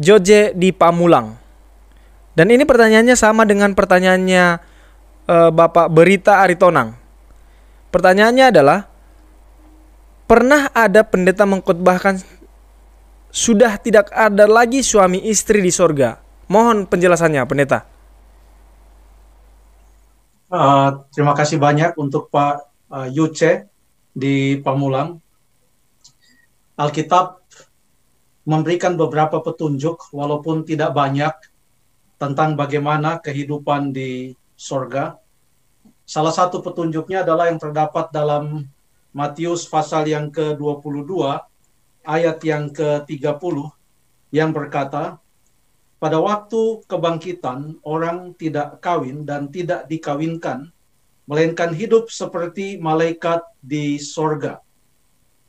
Joje 0.00 0.56
di 0.56 0.72
Pamulang. 0.72 1.36
Dan 2.32 2.48
ini 2.48 2.64
pertanyaannya 2.64 3.16
sama 3.20 3.44
dengan 3.44 3.76
pertanyaannya 3.76 4.44
uh, 5.28 5.50
Bapak 5.52 5.92
Berita 5.92 6.40
Aritonang. 6.40 6.96
Pertanyaannya 7.92 8.48
adalah, 8.48 8.88
pernah 10.24 10.72
ada 10.72 11.04
pendeta 11.04 11.44
mengkhotbahkan 11.44 12.22
sudah 13.28 13.76
tidak 13.76 14.08
ada 14.10 14.48
lagi 14.48 14.80
suami 14.80 15.20
istri 15.28 15.60
di 15.60 15.68
sorga? 15.68 16.16
Mohon 16.48 16.88
penjelasannya, 16.88 17.44
pendeta. 17.44 17.84
Uh, 20.50 21.06
terima 21.14 21.36
kasih 21.36 21.62
banyak 21.62 21.94
untuk 21.94 22.26
Pak 22.32 22.54
uh, 22.90 23.06
Yuce 23.06 23.70
di 24.16 24.58
Pamulang. 24.58 25.20
Alkitab 26.74 27.39
memberikan 28.44 28.96
beberapa 28.96 29.40
petunjuk, 29.44 30.12
walaupun 30.12 30.64
tidak 30.64 30.92
banyak, 30.96 31.32
tentang 32.20 32.52
bagaimana 32.52 33.16
kehidupan 33.20 33.96
di 33.96 34.36
sorga. 34.52 35.16
Salah 36.04 36.34
satu 36.34 36.60
petunjuknya 36.60 37.24
adalah 37.24 37.48
yang 37.48 37.56
terdapat 37.56 38.12
dalam 38.12 38.68
Matius 39.10 39.64
pasal 39.66 40.06
yang 40.06 40.28
ke-22 40.30 41.10
ayat 42.06 42.38
yang 42.44 42.70
ke-30 42.70 43.56
yang 44.30 44.54
berkata, 44.54 45.18
pada 46.00 46.16
waktu 46.16 46.80
kebangkitan 46.86 47.76
orang 47.84 48.32
tidak 48.38 48.80
kawin 48.80 49.26
dan 49.26 49.50
tidak 49.52 49.84
dikawinkan, 49.90 50.72
melainkan 51.28 51.74
hidup 51.76 52.08
seperti 52.08 52.78
malaikat 52.80 53.44
di 53.60 54.00
sorga. 54.00 54.62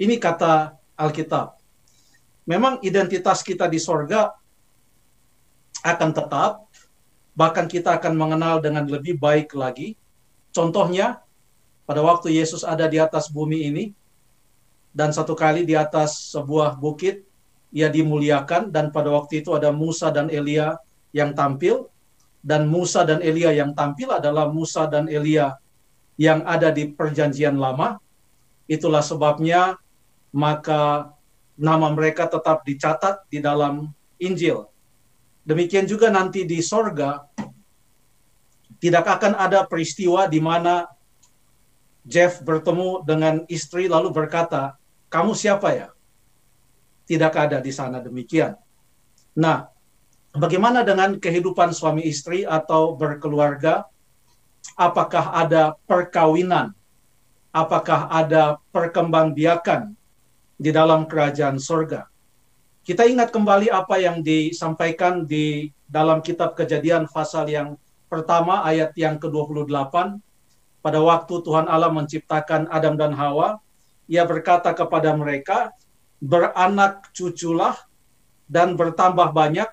Ini 0.00 0.16
kata 0.16 0.74
Alkitab. 0.96 1.59
Memang 2.48 2.80
identitas 2.84 3.44
kita 3.44 3.68
di 3.68 3.76
sorga 3.76 4.32
akan 5.80 6.10
tetap, 6.12 6.68
bahkan 7.32 7.64
kita 7.64 7.96
akan 7.96 8.16
mengenal 8.16 8.60
dengan 8.60 8.84
lebih 8.84 9.16
baik 9.16 9.56
lagi. 9.56 9.96
Contohnya, 10.50 11.22
pada 11.88 12.04
waktu 12.04 12.36
Yesus 12.36 12.66
ada 12.66 12.84
di 12.90 13.00
atas 13.00 13.32
bumi 13.32 13.66
ini, 13.70 13.84
dan 14.90 15.14
satu 15.14 15.38
kali 15.38 15.62
di 15.62 15.78
atas 15.78 16.34
sebuah 16.34 16.76
bukit, 16.76 17.22
ia 17.70 17.86
dimuliakan, 17.86 18.74
dan 18.74 18.90
pada 18.90 19.14
waktu 19.14 19.46
itu 19.46 19.54
ada 19.54 19.70
Musa 19.70 20.10
dan 20.10 20.26
Elia 20.26 20.76
yang 21.14 21.32
tampil, 21.32 21.86
dan 22.42 22.66
Musa 22.66 23.06
dan 23.06 23.20
Elia 23.22 23.52
yang 23.54 23.76
tampil 23.76 24.10
adalah 24.10 24.50
Musa 24.50 24.88
dan 24.90 25.06
Elia 25.06 25.60
yang 26.18 26.42
ada 26.44 26.72
di 26.72 26.88
perjanjian 26.90 27.56
lama. 27.56 28.00
Itulah 28.66 29.04
sebabnya 29.04 29.76
maka 30.32 31.12
nama 31.60 31.92
mereka 31.92 32.24
tetap 32.24 32.64
dicatat 32.64 33.28
di 33.28 33.44
dalam 33.44 33.92
Injil. 34.16 34.64
Demikian 35.44 35.84
juga 35.84 36.08
nanti 36.08 36.48
di 36.48 36.64
sorga, 36.64 37.20
tidak 38.80 39.04
akan 39.04 39.36
ada 39.36 39.68
peristiwa 39.68 40.24
di 40.24 40.40
mana 40.40 40.88
Jeff 42.00 42.40
bertemu 42.40 43.04
dengan 43.04 43.44
istri 43.52 43.92
lalu 43.92 44.08
berkata, 44.08 44.80
kamu 45.12 45.36
siapa 45.36 45.68
ya? 45.76 45.88
Tidak 47.04 47.32
ada 47.36 47.60
di 47.60 47.68
sana 47.68 48.00
demikian. 48.00 48.56
Nah, 49.36 49.68
bagaimana 50.32 50.80
dengan 50.80 51.20
kehidupan 51.20 51.76
suami 51.76 52.08
istri 52.08 52.48
atau 52.48 52.96
berkeluarga? 52.96 53.84
Apakah 54.80 55.36
ada 55.36 55.76
perkawinan? 55.84 56.72
Apakah 57.52 58.08
ada 58.08 58.56
perkembangbiakan 58.70 59.99
di 60.60 60.68
dalam 60.68 61.08
kerajaan 61.08 61.56
sorga? 61.56 62.04
Kita 62.84 63.08
ingat 63.08 63.32
kembali 63.32 63.72
apa 63.72 63.96
yang 63.96 64.20
disampaikan 64.20 65.24
di 65.24 65.72
dalam 65.88 66.20
kitab 66.20 66.52
kejadian 66.52 67.08
pasal 67.08 67.48
yang 67.48 67.80
pertama 68.12 68.60
ayat 68.68 68.92
yang 68.92 69.16
ke-28. 69.16 70.20
Pada 70.80 70.98
waktu 71.00 71.34
Tuhan 71.44 71.68
Allah 71.68 71.92
menciptakan 71.92 72.68
Adam 72.68 72.96
dan 73.00 73.16
Hawa, 73.16 73.60
ia 74.04 74.24
berkata 74.28 74.72
kepada 74.76 75.12
mereka, 75.16 75.72
beranak 76.20 77.08
cuculah 77.16 77.76
dan 78.48 78.76
bertambah 78.76 79.32
banyak, 79.32 79.68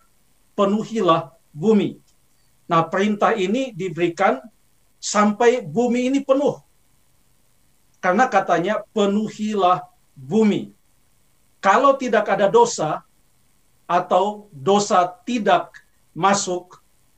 penuhilah 0.55 1.35
bumi. 1.55 1.99
Nah 2.67 2.85
perintah 2.85 3.33
ini 3.33 3.71
diberikan 3.71 4.39
sampai 4.99 5.63
bumi 5.63 6.11
ini 6.11 6.19
penuh. 6.21 6.59
Karena 7.97 8.29
katanya 8.29 8.85
penuhilah 8.93 9.81
bumi 10.13 10.76
kalau 11.63 11.97
tidak 11.97 12.29
ada 12.29 12.47
dosa 12.47 13.01
atau 13.89 14.51
dosa 14.53 15.07
tidak 15.25 15.73
masuk, 16.13 16.77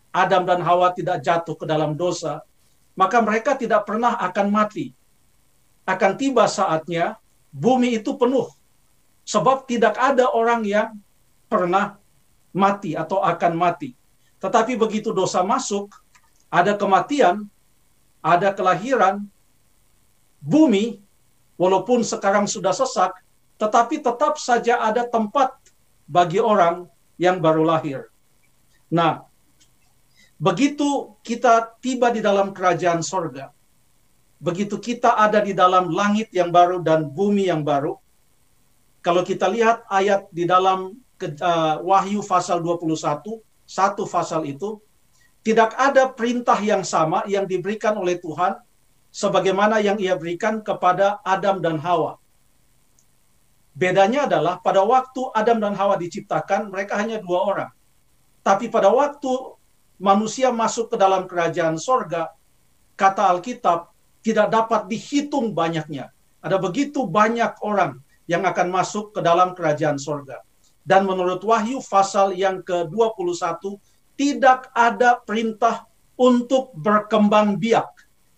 Adam 0.10 0.46
dan 0.46 0.62
Hawa 0.64 0.94
tidak 0.96 1.22
jatuh 1.22 1.56
ke 1.58 1.66
dalam 1.66 1.94
dosa, 1.94 2.42
maka 2.98 3.22
mereka 3.24 3.56
tidak 3.56 3.86
pernah 3.86 4.18
akan 4.18 4.48
mati. 4.50 4.92
Akan 5.88 6.20
tiba 6.20 6.46
saatnya 6.46 7.18
bumi 7.50 7.98
itu 7.98 8.14
penuh. 8.20 8.50
Sebab 9.26 9.70
tidak 9.70 9.98
ada 9.98 10.30
orang 10.34 10.66
yang 10.66 10.98
pernah 11.50 11.98
mati 12.54 12.98
atau 12.98 13.22
akan 13.22 13.54
mati. 13.54 13.94
Tetapi 14.42 14.74
begitu 14.80 15.14
dosa 15.14 15.46
masuk, 15.46 15.94
ada 16.50 16.74
kematian, 16.74 17.46
ada 18.26 18.50
kelahiran, 18.56 19.26
bumi, 20.42 20.98
walaupun 21.60 22.02
sekarang 22.02 22.50
sudah 22.50 22.74
sesak, 22.74 23.14
tetapi 23.62 23.96
tetap 24.08 24.40
saja 24.40 24.80
ada 24.90 25.03
tempat 25.16 25.53
bagi 26.08 26.40
orang 26.40 26.88
yang 27.20 27.38
baru 27.44 27.64
lahir. 27.68 28.08
Nah, 28.90 29.28
begitu 30.40 31.20
kita 31.22 31.78
tiba 31.84 32.08
di 32.16 32.24
dalam 32.24 32.56
kerajaan 32.56 33.03
sorga, 33.03 33.52
begitu 34.40 34.80
kita 34.80 35.20
ada 35.25 35.44
di 35.44 35.52
dalam 35.52 35.92
langit 35.92 36.31
yang 36.31 36.50
baru 36.50 36.80
dan 36.80 37.12
bumi 37.12 37.52
yang 37.52 37.62
baru, 37.62 38.00
kalau 39.06 39.22
kita 39.28 39.52
lihat 39.52 39.84
ayat 39.91 40.31
di 40.31 40.47
dalam 40.47 40.96
uh, 40.96 41.76
Wahyu 41.84 42.24
pasal 42.24 42.64
21, 42.64 42.96
satu 43.68 44.03
pasal 44.08 44.47
itu, 44.47 44.80
tidak 45.44 45.72
ada 45.76 46.12
perintah 46.12 46.59
yang 46.59 46.84
sama 46.84 47.24
yang 47.28 47.47
diberikan 47.47 47.96
oleh 47.96 48.20
Tuhan 48.20 48.59
sebagaimana 49.12 49.80
yang 49.80 49.97
ia 50.00 50.16
berikan 50.20 50.59
kepada 50.59 51.24
Adam 51.24 51.64
dan 51.64 51.80
Hawa. 51.80 52.20
Bedanya 53.79 54.28
adalah 54.28 54.59
pada 54.59 54.84
waktu 54.84 55.31
Adam 55.31 55.63
dan 55.63 55.72
Hawa 55.72 55.95
diciptakan, 55.95 56.67
mereka 56.67 57.00
hanya 57.00 57.23
dua 57.23 57.47
orang. 57.47 57.72
Tapi 58.44 58.67
pada 58.67 58.91
waktu 58.91 59.56
manusia 60.03 60.51
masuk 60.51 60.91
ke 60.91 61.00
dalam 61.00 61.23
kerajaan 61.31 61.79
sorga, 61.79 62.28
kata 63.00 63.31
Alkitab, 63.31 63.88
tidak 64.19 64.51
dapat 64.51 64.91
dihitung 64.91 65.56
banyaknya. 65.56 66.12
Ada 66.44 66.59
begitu 66.59 67.07
banyak 67.07 67.56
orang 67.63 68.03
yang 68.28 68.44
akan 68.44 68.67
masuk 68.67 69.16
ke 69.16 69.23
dalam 69.23 69.56
kerajaan 69.56 69.96
sorga. 69.96 70.44
Dan 70.84 71.07
menurut 71.07 71.40
Wahyu 71.40 71.79
pasal 71.79 72.35
yang 72.35 72.59
ke-21, 72.59 73.79
tidak 74.19 74.67
ada 74.75 75.23
perintah 75.23 75.88
untuk 76.19 76.75
berkembang 76.75 77.56
biak 77.56 77.88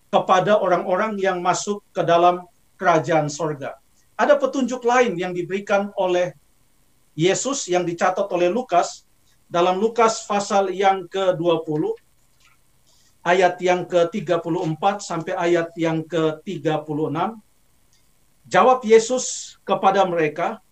kepada 0.06 0.62
orang-orang 0.62 1.18
yang 1.18 1.42
masuk 1.42 1.82
ke 1.90 2.06
dalam 2.06 2.46
kerajaan 2.78 3.26
sorga 3.26 3.81
ada 4.22 4.38
petunjuk 4.38 4.86
lain 4.86 5.18
yang 5.18 5.34
diberikan 5.34 5.90
oleh 5.98 6.30
Yesus 7.18 7.66
yang 7.66 7.82
dicatat 7.82 8.30
oleh 8.30 8.48
Lukas 8.48 9.04
dalam 9.50 9.82
Lukas 9.82 10.24
pasal 10.24 10.70
yang 10.72 11.10
ke-20 11.10 11.92
ayat 13.26 13.58
yang 13.60 13.84
ke-34 13.84 14.82
sampai 15.02 15.34
ayat 15.34 15.74
yang 15.76 16.06
ke-36 16.06 17.18
jawab 18.46 18.78
Yesus 18.86 19.56
kepada 19.66 20.06
mereka 20.08 20.62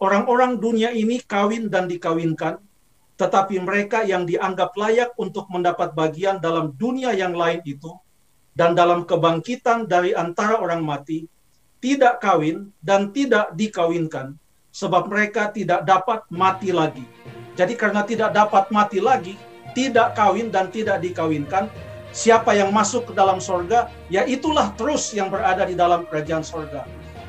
orang-orang 0.00 0.56
dunia 0.56 0.90
ini 0.94 1.20
kawin 1.20 1.68
dan 1.68 1.90
dikawinkan 1.90 2.62
tetapi 3.16 3.56
mereka 3.60 4.04
yang 4.04 4.28
dianggap 4.28 4.76
layak 4.76 5.10
untuk 5.16 5.48
mendapat 5.48 5.92
bagian 5.96 6.36
dalam 6.40 6.72
dunia 6.76 7.16
yang 7.16 7.32
lain 7.32 7.64
itu 7.64 7.92
dan 8.56 8.72
dalam 8.72 9.04
kebangkitan 9.04 9.84
dari 9.84 10.16
antara 10.16 10.56
orang 10.60 10.80
mati 10.84 11.28
tidak 11.86 12.18
kawin 12.18 12.74
dan 12.82 13.14
tidak 13.14 13.54
dikawinkan 13.54 14.34
sebab 14.74 15.06
mereka 15.06 15.54
tidak 15.54 15.86
dapat 15.86 16.26
mati 16.34 16.74
lagi. 16.74 17.06
Jadi 17.54 17.78
karena 17.78 18.02
tidak 18.02 18.34
dapat 18.34 18.74
mati 18.74 18.98
lagi, 18.98 19.38
tidak 19.70 20.18
kawin 20.18 20.50
dan 20.50 20.66
tidak 20.74 20.98
dikawinkan, 20.98 21.70
siapa 22.10 22.58
yang 22.58 22.74
masuk 22.74 23.06
ke 23.06 23.12
dalam 23.14 23.38
sorga, 23.38 23.86
ya 24.10 24.26
itulah 24.26 24.74
terus 24.74 25.14
yang 25.14 25.30
berada 25.30 25.62
di 25.62 25.78
dalam 25.78 26.02
kerajaan 26.10 26.42
sorga. 26.42 26.82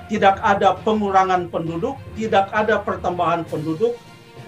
Tidak 0.10 0.42
ada 0.42 0.74
pengurangan 0.82 1.54
penduduk, 1.54 1.94
tidak 2.18 2.50
ada 2.50 2.82
pertambahan 2.82 3.46
penduduk, 3.46 3.94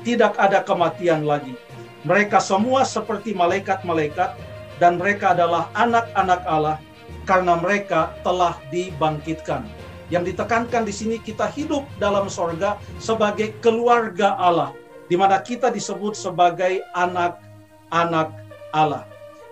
tidak 0.02 0.34
ada 0.42 0.66
kematian 0.66 1.22
lagi. 1.22 1.54
Mereka 2.02 2.42
semua 2.42 2.82
seperti 2.82 3.38
malaikat-malaikat 3.38 4.34
dan 4.82 4.98
mereka 4.98 5.38
adalah 5.38 5.70
anak-anak 5.78 6.42
Allah 6.50 6.78
karena 7.30 7.62
mereka 7.62 8.18
telah 8.26 8.58
dibangkitkan. 8.74 9.70
Yang 10.10 10.34
ditekankan 10.34 10.84
di 10.86 10.94
sini 10.94 11.18
kita 11.22 11.46
hidup 11.54 11.86
dalam 12.02 12.30
sorga 12.30 12.82
sebagai 12.98 13.54
keluarga 13.62 14.34
Allah. 14.38 14.74
di 15.10 15.18
mana 15.18 15.42
kita 15.42 15.74
disebut 15.74 16.14
sebagai 16.14 16.86
anak-anak 16.94 18.30
Allah. 18.70 19.04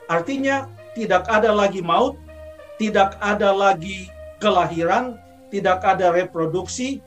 Artinya 0.06 0.70
tidak 0.94 1.26
ada 1.28 1.50
lagi 1.50 1.82
maut, 1.82 2.16
tidak 2.78 3.18
ada 3.20 3.50
lagi 3.50 4.08
kelahiran, 4.38 5.18
tidak 5.50 5.82
ada 5.82 6.14
reproduksi, 6.14 7.02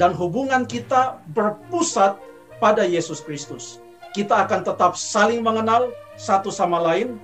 dan 0.00 0.16
hubungan 0.16 0.64
kita 0.64 1.20
berpusat 1.36 2.16
pada 2.56 2.88
Yesus 2.88 3.20
Kristus. 3.20 3.84
Kita 4.16 4.48
akan 4.48 4.64
tetap 4.64 4.96
saling 4.96 5.44
mengenal 5.44 5.92
satu 6.16 6.48
sama 6.48 6.80
lain, 6.80 7.20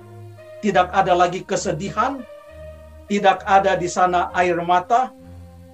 tidak 0.61 0.93
ada 0.93 1.17
lagi 1.17 1.41
kesedihan, 1.41 2.21
tidak 3.09 3.41
ada 3.49 3.73
di 3.73 3.89
sana 3.89 4.29
air 4.37 4.61
mata, 4.61 5.09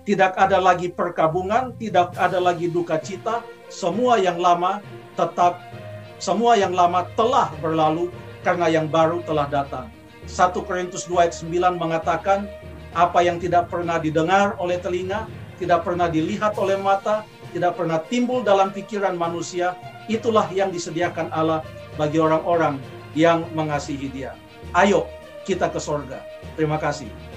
tidak 0.04 0.36
ada 0.36 0.60
lagi 0.60 0.92
perkabungan, 0.92 1.76
tidak 1.80 2.16
ada 2.20 2.40
lagi 2.40 2.68
duka 2.68 3.00
cita, 3.00 3.44
semua 3.72 4.20
yang 4.20 4.38
lama 4.40 4.84
tetap 5.16 5.60
semua 6.24 6.56
yang 6.56 6.72
lama 6.72 7.04
telah 7.20 7.52
berlalu 7.60 8.08
karena 8.48 8.72
yang 8.72 8.88
baru 8.88 9.20
telah 9.28 9.44
datang. 9.48 9.92
1 10.24 10.56
Korintus 10.64 11.04
2 11.12 11.20
ayat 11.20 11.36
9 11.36 11.76
mengatakan 11.76 12.48
apa 12.96 13.20
yang 13.20 13.44
tidak 13.44 13.68
pernah 13.68 14.00
didengar 14.00 14.56
oleh 14.56 14.80
telinga, 14.80 15.28
tidak 15.60 15.84
pernah 15.84 16.08
dilihat 16.08 16.56
oleh 16.56 16.80
mata, 16.80 17.28
tidak 17.52 17.76
pernah 17.76 18.00
timbul 18.08 18.40
dalam 18.40 18.72
pikiran 18.72 19.20
manusia, 19.20 19.76
itulah 20.08 20.48
yang 20.56 20.72
disediakan 20.72 21.28
Allah 21.36 21.60
bagi 22.00 22.24
orang-orang 22.24 22.80
yang 23.20 23.44
mengasihi 23.52 24.08
Dia. 24.08 24.32
Ayo 24.72 25.12
kita 25.44 25.68
ke 25.68 25.80
sorga. 25.80 26.24
Terima 26.56 26.80
kasih. 26.80 27.33